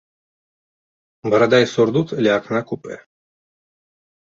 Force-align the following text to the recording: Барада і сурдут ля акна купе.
Барада 1.33 1.59
і 1.65 1.69
сурдут 1.75 2.15
ля 2.23 2.31
акна 2.39 2.59
купе. 2.73 2.95